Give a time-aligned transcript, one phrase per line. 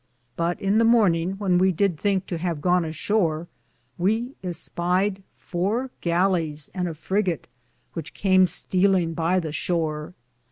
[0.35, 3.47] But in the morninge, when we did thinke to have gone a shore,
[3.99, 7.45] we espied 4 gallis and a frigett,
[7.93, 10.15] which came stealinge by the shore.